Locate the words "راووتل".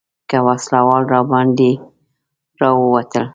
2.61-3.25